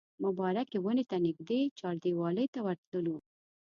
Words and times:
مبارکې 0.23 0.77
ونې 0.83 1.03
ته 1.09 1.17
نږدې 1.25 1.59
چاردیوالۍ 1.79 2.47
ته 2.53 2.59
ورتللو. 2.65 3.17